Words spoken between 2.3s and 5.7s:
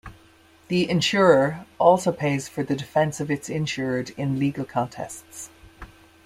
for the defense of its insured in legal contests.